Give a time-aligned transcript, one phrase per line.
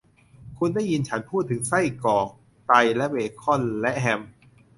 [0.57, 2.27] คุณได้ยินฉันพูดถึงไส้กรอก
[2.67, 4.21] ไตและเบคอนและแฮม